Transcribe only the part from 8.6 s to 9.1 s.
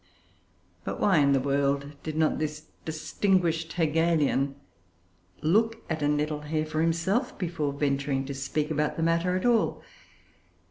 about the